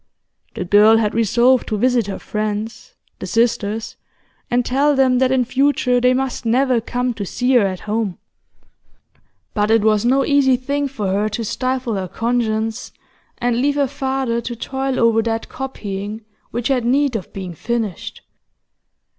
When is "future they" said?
5.45-6.15